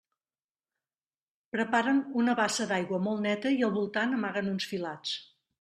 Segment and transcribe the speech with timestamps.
[1.57, 5.17] Preparen una bassa d'aigua molt neta i al voltant amaguen uns filats.